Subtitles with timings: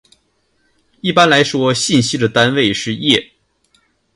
[1.01, 3.33] 一般来说信息的单位是页。